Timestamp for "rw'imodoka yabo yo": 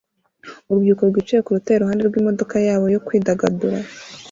2.05-3.01